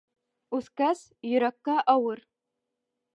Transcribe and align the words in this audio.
Үҫкәс, 0.59 1.03
йөрәккә 1.31 1.77
ауыр. 1.95 2.25